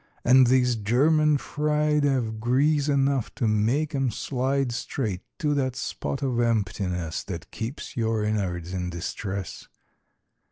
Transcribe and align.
And 0.25 0.47
these 0.47 0.75
"German 0.77 1.37
fried" 1.37 2.07
'Ave 2.07 2.31
grease 2.39 2.89
enough 2.89 3.35
to 3.35 3.47
make 3.47 3.93
'em 3.93 4.09
slide 4.09 4.71
Straight 4.71 5.21
to 5.37 5.53
that 5.53 5.75
spot 5.75 6.23
of 6.23 6.39
emptiness 6.39 7.21
That 7.23 7.51
keeps 7.51 7.95
your 7.95 8.23
innards 8.23 8.73
in 8.73 8.89
distress! 8.89 9.67